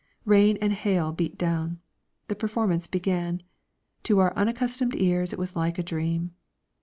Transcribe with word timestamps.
Rain 0.25 0.57
and 0.61 0.73
hail 0.73 1.11
beat 1.11 1.37
down. 1.37 1.79
The 2.27 2.33
performance 2.33 2.87
began. 2.87 3.43
To 4.05 4.17
our 4.17 4.33
unaccustomed 4.35 4.95
ears 4.99 5.31
it 5.31 5.37
was 5.37 5.55
like 5.55 5.77
a 5.77 5.83
dream. 5.83 6.31